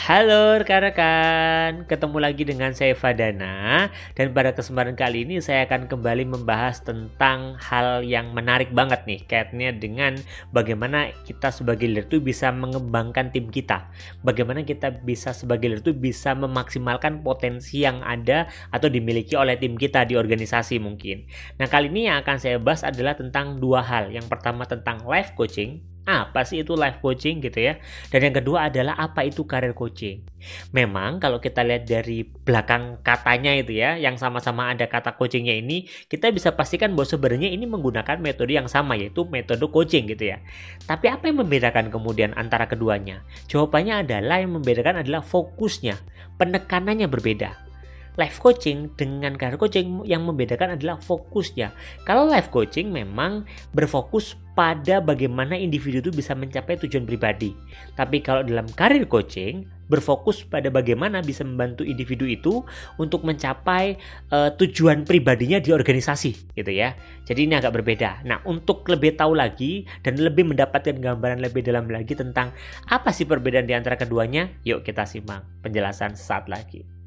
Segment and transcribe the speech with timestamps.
[0.00, 6.24] Halo rekan-rekan, ketemu lagi dengan saya Fadana dan pada kesempatan kali ini saya akan kembali
[6.24, 10.16] membahas tentang hal yang menarik banget nih kaitannya dengan
[10.56, 13.92] bagaimana kita sebagai leader itu bisa mengembangkan tim kita.
[14.24, 19.76] Bagaimana kita bisa sebagai leader itu bisa memaksimalkan potensi yang ada atau dimiliki oleh tim
[19.76, 21.28] kita di organisasi mungkin.
[21.60, 24.08] Nah kali ini yang akan saya bahas adalah tentang dua hal.
[24.08, 27.78] Yang pertama tentang life coaching apa sih itu life coaching gitu ya.
[28.08, 30.24] Dan yang kedua adalah apa itu career coaching.
[30.72, 35.86] Memang kalau kita lihat dari belakang katanya itu ya, yang sama-sama ada kata coachingnya ini,
[36.08, 40.42] kita bisa pastikan bahwa sebenarnya ini menggunakan metode yang sama yaitu metode coaching gitu ya.
[40.88, 43.22] Tapi apa yang membedakan kemudian antara keduanya?
[43.46, 46.00] Jawabannya adalah yang membedakan adalah fokusnya,
[46.40, 47.69] penekanannya berbeda
[48.18, 51.70] life coaching dengan career coaching yang membedakan adalah fokusnya.
[52.02, 57.54] Kalau life coaching memang berfokus pada bagaimana individu itu bisa mencapai tujuan pribadi.
[57.94, 62.62] Tapi kalau dalam career coaching berfokus pada bagaimana bisa membantu individu itu
[62.94, 63.98] untuk mencapai
[64.30, 66.94] uh, tujuan pribadinya di organisasi gitu ya.
[67.26, 68.22] Jadi ini agak berbeda.
[68.22, 72.54] Nah, untuk lebih tahu lagi dan lebih mendapatkan gambaran lebih dalam lagi tentang
[72.86, 76.99] apa sih perbedaan di antara keduanya, yuk kita simak penjelasan sesaat lagi.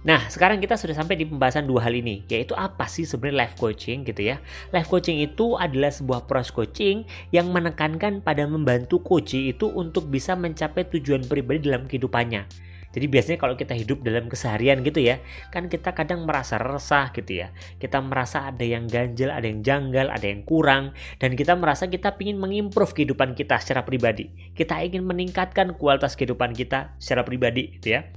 [0.00, 3.56] Nah, sekarang kita sudah sampai di pembahasan dua hal ini, yaitu apa sih sebenarnya life
[3.60, 4.40] coaching gitu ya.
[4.72, 7.04] Life coaching itu adalah sebuah proses coaching
[7.36, 12.48] yang menekankan pada membantu coach itu untuk bisa mencapai tujuan pribadi dalam kehidupannya.
[12.90, 15.22] Jadi biasanya kalau kita hidup dalam keseharian gitu ya,
[15.54, 17.54] kan kita kadang merasa resah gitu ya.
[17.78, 20.96] Kita merasa ada yang ganjel, ada yang janggal, ada yang kurang.
[21.22, 24.32] Dan kita merasa kita ingin mengimprove kehidupan kita secara pribadi.
[24.58, 28.10] Kita ingin meningkatkan kualitas kehidupan kita secara pribadi gitu ya.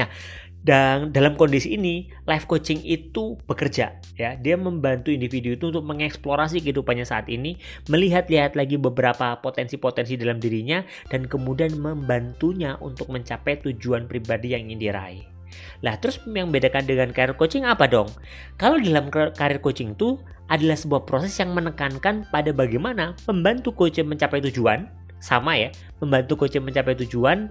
[0.00, 0.06] Nah,
[0.60, 4.36] dan dalam kondisi ini, life coaching itu bekerja ya.
[4.36, 7.56] Dia membantu individu itu untuk mengeksplorasi kehidupannya saat ini,
[7.88, 14.92] melihat-lihat lagi beberapa potensi-potensi dalam dirinya dan kemudian membantunya untuk mencapai tujuan pribadi yang ingin
[14.92, 15.24] diraih.
[15.80, 18.12] Lah, terus yang membedakan dengan career coaching apa dong?
[18.60, 20.20] Kalau dalam career coaching itu
[20.52, 24.86] adalah sebuah proses yang menekankan pada bagaimana membantu coach mencapai tujuan,
[25.20, 25.72] sama ya,
[26.04, 27.48] membantu coach mencapai tujuan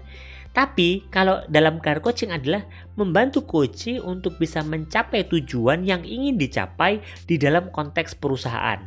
[0.59, 2.67] tapi kalau dalam career coaching adalah
[2.99, 8.83] membantu coach untuk bisa mencapai tujuan yang ingin dicapai di dalam konteks perusahaan.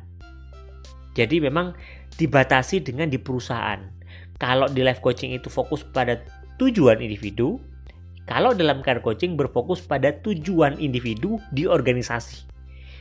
[1.16, 1.72] Jadi memang
[2.20, 3.80] dibatasi dengan di perusahaan.
[4.36, 6.20] Kalau di life coaching itu fokus pada
[6.60, 7.56] tujuan individu,
[8.28, 12.52] kalau dalam career coaching berfokus pada tujuan individu di organisasi.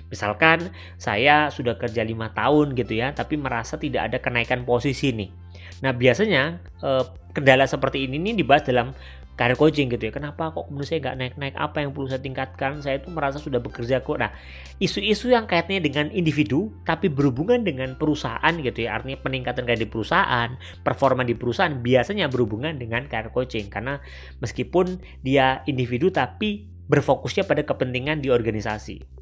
[0.07, 5.31] Misalkan saya sudah kerja lima tahun gitu ya, tapi merasa tidak ada kenaikan posisi nih.
[5.83, 8.93] Nah biasanya eh, kendala seperti ini nih dibahas dalam
[9.39, 10.13] career coaching gitu ya.
[10.13, 11.55] Kenapa kok menurut saya nggak naik-naik?
[11.57, 12.83] Apa yang perlu saya tingkatkan?
[12.83, 14.21] Saya itu merasa sudah bekerja kok.
[14.21, 14.29] Nah,
[14.77, 19.01] isu-isu yang kaitannya dengan individu tapi berhubungan dengan perusahaan gitu ya.
[19.01, 20.49] Artinya peningkatan kayak di perusahaan,
[20.85, 23.97] performa di perusahaan biasanya berhubungan dengan career coaching karena
[24.43, 29.21] meskipun dia individu tapi berfokusnya pada kepentingan di organisasi.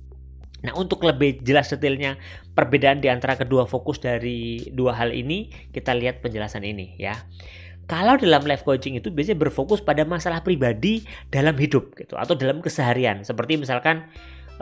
[0.60, 2.20] Nah, untuk lebih jelas detailnya
[2.52, 7.16] perbedaan di antara kedua fokus dari dua hal ini, kita lihat penjelasan ini ya.
[7.90, 11.02] Kalau dalam life coaching itu biasanya berfokus pada masalah pribadi
[11.34, 14.06] dalam hidup gitu atau dalam keseharian, seperti misalkan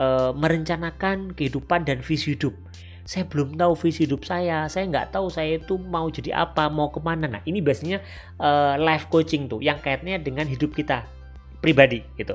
[0.00, 2.56] e, merencanakan kehidupan dan visi hidup.
[3.04, 6.88] Saya belum tahu visi hidup saya, saya nggak tahu saya itu mau jadi apa, mau
[6.88, 7.28] ke mana.
[7.28, 8.00] Nah, ini biasanya
[8.40, 8.50] e,
[8.80, 11.04] life coaching tuh yang kaitannya dengan hidup kita
[11.60, 12.32] pribadi gitu.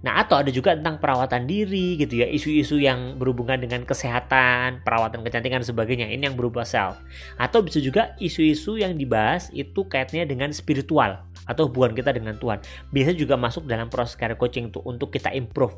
[0.00, 5.20] Nah, atau ada juga tentang perawatan diri gitu ya, isu-isu yang berhubungan dengan kesehatan, perawatan
[5.20, 6.08] kecantikan dan sebagainya.
[6.08, 6.96] Ini yang berubah self.
[7.36, 12.64] Atau bisa juga isu-isu yang dibahas itu kaitannya dengan spiritual atau hubungan kita dengan Tuhan.
[12.96, 15.76] Biasanya juga masuk dalam proses career coaching tuh untuk kita improve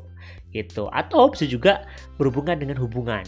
[0.55, 0.87] gitu.
[0.87, 1.83] Atau bisa juga
[2.15, 3.27] berhubungan dengan hubungan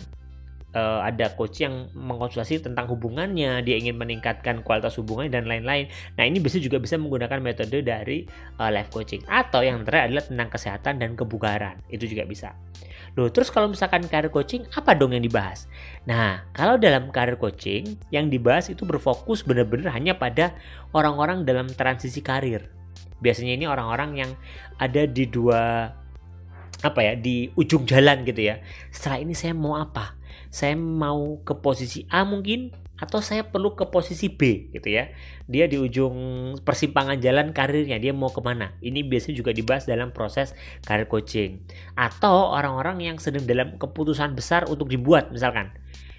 [0.75, 5.89] uh, ada coach yang mengkonsultasi tentang hubungannya, dia ingin meningkatkan kualitas hubungannya dan lain-lain.
[6.19, 8.27] Nah, ini bisa juga bisa menggunakan metode dari
[8.59, 11.79] uh, life coaching atau yang terakhir adalah tentang kesehatan dan kebugaran.
[11.87, 12.53] Itu juga bisa.
[13.15, 15.71] Loh, terus kalau misalkan career coaching, apa dong yang dibahas?
[16.03, 20.51] Nah, kalau dalam career coaching, yang dibahas itu berfokus benar-benar hanya pada
[20.91, 22.67] orang-orang dalam transisi karir.
[23.23, 24.31] Biasanya ini orang-orang yang
[24.75, 25.95] ada di dua
[26.83, 28.59] apa ya di ujung jalan gitu ya.
[28.91, 30.17] Setelah ini saya mau apa?
[30.55, 35.11] saya mau ke posisi A mungkin atau saya perlu ke posisi B gitu ya
[35.51, 36.15] dia di ujung
[36.63, 40.55] persimpangan jalan karirnya dia mau ke mana ini biasanya juga dibahas dalam proses
[40.87, 41.59] karir coaching
[41.99, 45.75] atau orang-orang yang sedang dalam keputusan besar untuk dibuat misalkan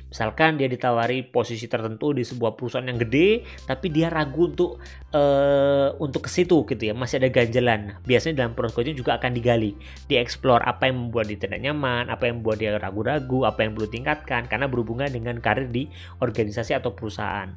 [0.07, 4.79] Misalkan dia ditawari posisi tertentu di sebuah perusahaan yang gede, tapi dia ragu untuk
[5.11, 7.99] uh, untuk ke situ gitu ya, masih ada ganjalan.
[8.07, 9.75] Biasanya dalam proses coaching juga akan digali,
[10.07, 13.89] dieksplor apa yang membuat dia tidak nyaman, apa yang membuat dia ragu-ragu, apa yang perlu
[13.91, 15.91] tingkatkan karena berhubungan dengan karir di
[16.23, 17.51] organisasi atau perusahaan.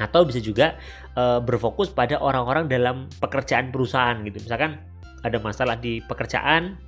[0.00, 0.80] atau bisa juga
[1.20, 4.80] uh, berfokus pada orang-orang dalam pekerjaan perusahaan gitu misalkan
[5.20, 6.80] ada masalah di pekerjaan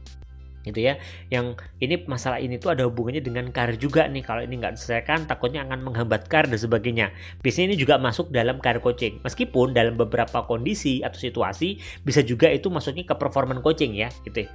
[0.64, 0.96] gitu ya.
[1.28, 4.24] Yang ini masalah ini tuh ada hubungannya dengan karir juga nih.
[4.24, 7.06] Kalau ini nggak diselesaikan takutnya akan menghambat karir dan sebagainya.
[7.44, 9.20] Biasanya ini juga masuk dalam karir coaching.
[9.20, 14.48] Meskipun dalam beberapa kondisi atau situasi bisa juga itu masuknya ke performance coaching ya gitu.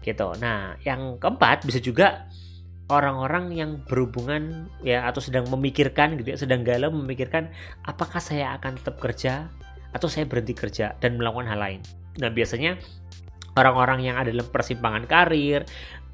[0.00, 0.28] Gitu.
[0.40, 2.24] Nah yang keempat bisa juga
[2.90, 7.54] orang-orang yang berhubungan ya atau sedang memikirkan gitu ya sedang galau memikirkan
[7.86, 9.46] apakah saya akan tetap kerja?
[9.90, 11.80] Atau saya berhenti kerja dan melakukan hal lain?
[12.22, 12.78] Nah biasanya
[13.58, 15.66] orang-orang yang ada dalam persimpangan karir,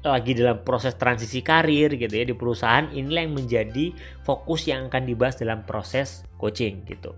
[0.05, 3.85] lagi dalam proses transisi karir gitu ya di perusahaan inilah yang menjadi
[4.23, 7.11] fokus yang akan dibahas dalam proses coaching gitu.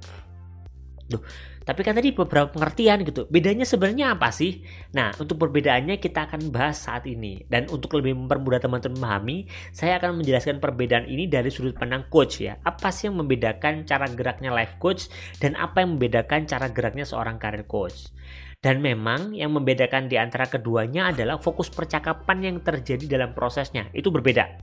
[1.10, 1.21] Duh,
[1.66, 3.25] tapi kan tadi beberapa pengertian gitu.
[3.30, 4.62] Bedanya sebenarnya apa sih?
[4.94, 7.45] Nah, untuk perbedaannya kita akan bahas saat ini.
[7.50, 12.45] Dan untuk lebih mempermudah teman-teman memahami, saya akan menjelaskan perbedaan ini dari sudut pandang coach
[12.45, 12.57] ya.
[12.62, 17.42] Apa sih yang membedakan cara geraknya life coach dan apa yang membedakan cara geraknya seorang
[17.42, 18.10] karir coach?
[18.59, 23.88] Dan memang yang membedakan di antara keduanya adalah fokus percakapan yang terjadi dalam prosesnya.
[23.95, 24.59] Itu berbeda.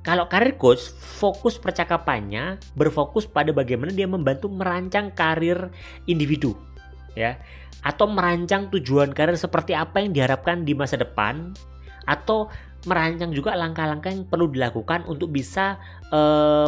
[0.00, 5.68] Kalau karir coach, fokus percakapannya berfokus pada bagaimana dia membantu merancang karir
[6.08, 6.56] individu,
[7.12, 7.36] ya,
[7.84, 11.52] atau merancang tujuan karir seperti apa yang diharapkan di masa depan,
[12.08, 12.48] atau
[12.88, 15.76] merancang juga langkah-langkah yang perlu dilakukan untuk bisa
[16.08, 16.20] e,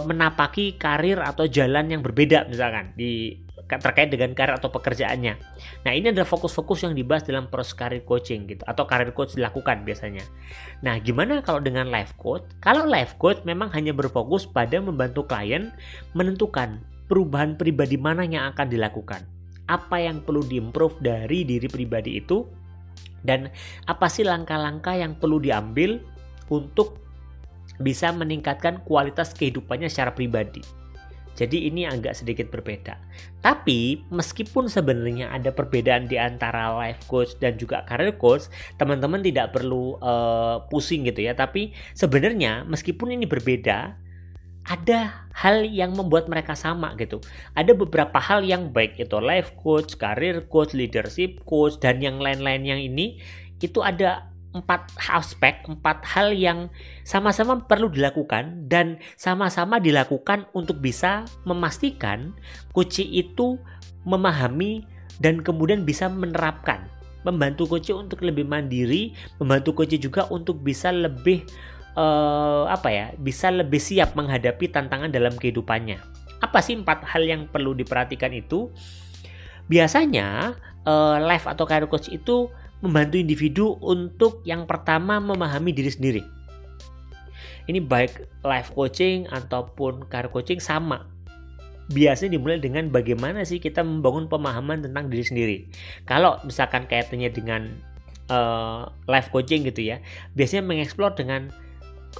[0.04, 5.34] menapaki karir atau jalan yang berbeda misalkan di terkait dengan karir atau pekerjaannya.
[5.86, 9.86] Nah, ini adalah fokus-fokus yang dibahas dalam proses karir coaching gitu atau karir coach dilakukan
[9.86, 10.24] biasanya.
[10.84, 12.44] Nah, gimana kalau dengan life coach?
[12.60, 15.72] Kalau life coach memang hanya berfokus pada membantu klien
[16.12, 19.24] menentukan perubahan pribadi mana yang akan dilakukan.
[19.70, 22.44] Apa yang perlu diimprove dari diri pribadi itu
[23.22, 23.48] dan
[23.86, 26.02] apa sih langkah-langkah yang perlu diambil
[26.50, 26.98] untuk
[27.80, 30.81] bisa meningkatkan kualitas kehidupannya secara pribadi.
[31.32, 33.00] Jadi ini agak sedikit berbeda.
[33.40, 39.56] Tapi meskipun sebenarnya ada perbedaan di antara life coach dan juga career coach, teman-teman tidak
[39.56, 41.32] perlu uh, pusing gitu ya.
[41.32, 43.96] Tapi sebenarnya meskipun ini berbeda,
[44.62, 47.18] ada hal yang membuat mereka sama gitu.
[47.58, 52.62] Ada beberapa hal yang baik itu life coach, career coach, leadership coach dan yang lain-lain
[52.62, 53.18] yang ini
[53.62, 56.68] itu ada empat aspek, empat hal yang
[57.02, 62.36] sama-sama perlu dilakukan dan sama-sama dilakukan untuk bisa memastikan
[62.76, 63.56] kunci itu
[64.04, 64.84] memahami
[65.18, 66.84] dan kemudian bisa menerapkan.
[67.22, 71.46] Membantu kunci untuk lebih mandiri, membantu kunci juga untuk bisa lebih
[71.94, 76.02] uh, apa ya, bisa lebih siap menghadapi tantangan dalam kehidupannya.
[76.42, 78.74] Apa sih empat hal yang perlu diperhatikan itu?
[79.70, 82.50] Biasanya uh, life atau career coach itu
[82.82, 86.22] membantu individu untuk yang pertama memahami diri sendiri.
[87.70, 91.06] Ini baik life coaching ataupun career coaching sama.
[91.94, 95.56] Biasanya dimulai dengan bagaimana sih kita membangun pemahaman tentang diri sendiri.
[96.02, 97.70] Kalau misalkan kaitannya dengan
[98.26, 100.02] uh, life coaching gitu ya,
[100.34, 101.54] biasanya mengeksplor dengan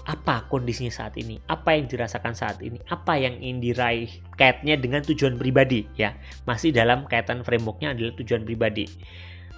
[0.06, 5.03] apa kondisinya saat ini, apa yang dirasakan saat ini, apa yang ingin diraih kaitnya dengan
[5.03, 6.14] tujuan pribadi ya.
[6.47, 8.87] Masih dalam kaitan frameworknya adalah tujuan pribadi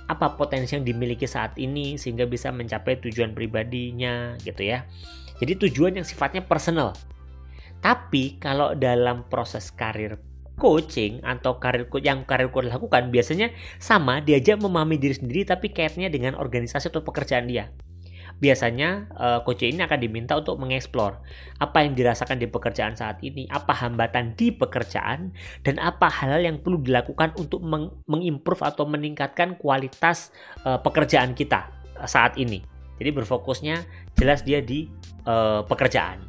[0.05, 4.85] apa potensi yang dimiliki saat ini sehingga bisa mencapai tujuan pribadinya gitu ya.
[5.41, 6.93] Jadi tujuan yang sifatnya personal.
[7.81, 10.21] Tapi kalau dalam proses karir
[10.57, 13.51] coaching atau karir yang karir coach lakukan biasanya
[13.83, 17.75] sama diajak memahami diri sendiri tapi kaitnya dengan organisasi atau pekerjaan dia
[18.43, 21.19] biasanya uh, coach ini akan diminta untuk mengeksplor
[21.63, 25.31] apa yang dirasakan di pekerjaan saat ini, apa hambatan di pekerjaan,
[25.63, 30.35] dan apa hal-hal yang perlu dilakukan untuk meng mengimprove atau meningkatkan kualitas
[30.67, 31.71] uh, pekerjaan kita
[32.05, 32.63] saat ini.
[32.99, 33.83] Jadi berfokusnya
[34.15, 34.87] jelas dia di
[35.27, 36.23] uh, pekerjaan.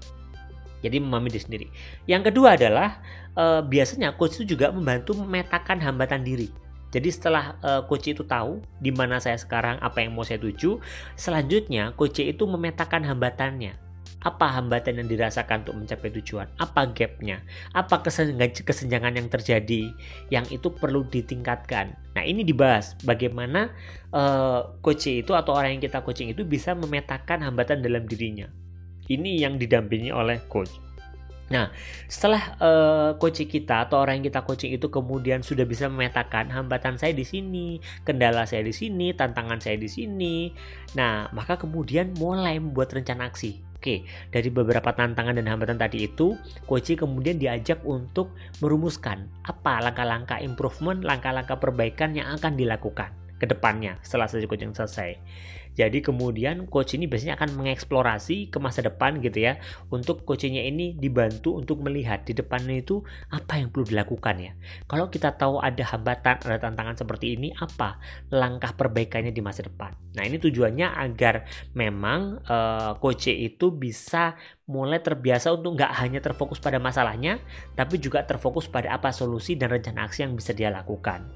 [0.81, 1.67] Jadi memahami diri sendiri.
[2.05, 3.01] Yang kedua adalah
[3.33, 8.63] uh, biasanya coach itu juga membantu memetakan hambatan diri jadi setelah uh, coach itu tahu
[8.80, 10.80] di mana saya sekarang, apa yang mau saya tuju,
[11.20, 13.82] selanjutnya coach itu memetakan hambatannya.
[14.25, 16.50] Apa hambatan yang dirasakan untuk mencapai tujuan?
[16.58, 17.46] Apa gapnya?
[17.77, 19.94] Apa kesenjangan yang terjadi
[20.34, 21.94] yang itu perlu ditingkatkan?
[22.18, 23.70] Nah ini dibahas bagaimana
[24.10, 28.50] uh, coach itu atau orang yang kita coaching itu bisa memetakan hambatan dalam dirinya.
[29.06, 30.74] Ini yang didampingi oleh coach.
[31.45, 31.69] Nah,
[32.09, 36.97] setelah uh, coaching kita atau orang yang kita coaching itu kemudian sudah bisa memetakan hambatan
[36.97, 40.49] saya di sini, kendala saya di sini, tantangan saya di sini.
[40.97, 43.61] Nah, maka kemudian mulai membuat rencana aksi.
[43.77, 44.01] Oke,
[44.33, 46.33] dari beberapa tantangan dan hambatan tadi itu,
[46.65, 53.25] coaching kemudian diajak untuk merumuskan apa langkah-langkah improvement, langkah-langkah perbaikan yang akan dilakukan.
[53.38, 55.20] Ke depannya setelah sesi coaching selesai.
[55.75, 59.60] Jadi kemudian coach ini biasanya akan mengeksplorasi ke masa depan gitu ya.
[59.92, 64.51] Untuk coachnya ini dibantu untuk melihat di depannya itu apa yang perlu dilakukan ya.
[64.88, 68.00] Kalau kita tahu ada hambatan, ada tantangan seperti ini, apa
[68.32, 69.92] langkah perbaikannya di masa depan.
[70.15, 71.44] Nah ini tujuannya agar
[71.75, 74.39] memang uh, coach itu bisa
[74.72, 77.44] mulai terbiasa untuk nggak hanya terfokus pada masalahnya,
[77.75, 81.27] tapi juga terfokus pada apa solusi dan rencana aksi yang bisa dia lakukan.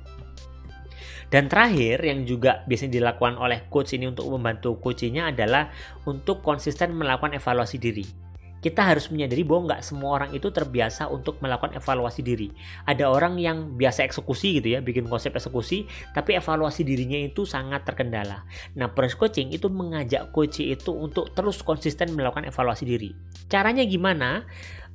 [1.30, 5.70] Dan terakhir yang juga biasanya dilakukan oleh coach ini untuk membantu coachnya adalah
[6.10, 8.29] untuk konsisten melakukan evaluasi diri
[8.60, 12.52] kita harus menyadari bahwa nggak semua orang itu terbiasa untuk melakukan evaluasi diri.
[12.84, 17.88] Ada orang yang biasa eksekusi gitu ya, bikin konsep eksekusi, tapi evaluasi dirinya itu sangat
[17.88, 18.44] terkendala.
[18.76, 23.16] Nah, proses coaching itu mengajak coach itu untuk terus konsisten melakukan evaluasi diri.
[23.48, 24.44] Caranya gimana?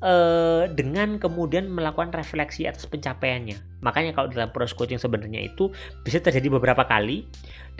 [0.04, 3.80] Eh, dengan kemudian melakukan refleksi atas pencapaiannya.
[3.80, 5.72] Makanya kalau dalam proses coaching sebenarnya itu
[6.04, 7.24] bisa terjadi beberapa kali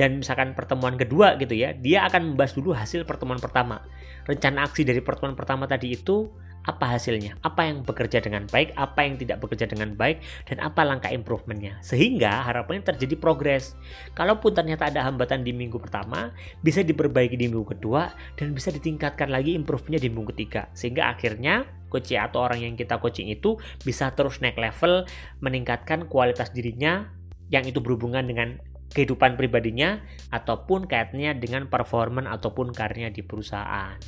[0.00, 3.84] dan misalkan pertemuan kedua gitu ya, dia akan membahas dulu hasil pertemuan pertama.
[4.22, 6.30] Rencana aksi dari pertemuan pertama tadi itu
[6.64, 10.80] apa hasilnya, apa yang bekerja dengan baik, apa yang tidak bekerja dengan baik, dan apa
[10.80, 11.76] langkah improvementnya.
[11.84, 13.76] Sehingga harapannya terjadi progres.
[14.16, 16.32] Kalaupun ternyata ada hambatan di minggu pertama,
[16.64, 18.08] bisa diperbaiki di minggu kedua,
[18.40, 20.72] dan bisa ditingkatkan lagi improve-nya di minggu ketiga.
[20.72, 25.04] Sehingga akhirnya coach atau orang yang kita coaching itu bisa terus naik level,
[25.44, 27.12] meningkatkan kualitas dirinya
[27.52, 28.56] yang itu berhubungan dengan
[28.94, 33.98] kehidupan pribadinya ataupun kaitannya dengan performan ataupun karirnya di perusahaan.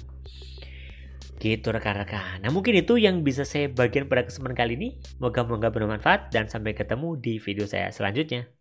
[1.37, 2.41] Gitu rekan-rekan.
[2.41, 4.89] Nah mungkin itu yang bisa saya bagian pada kesempatan kali ini.
[5.21, 8.56] Moga-moga bermanfaat dan sampai ketemu di video saya selanjutnya.